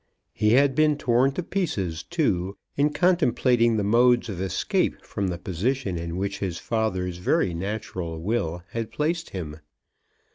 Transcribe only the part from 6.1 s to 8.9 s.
which his father's very natural will had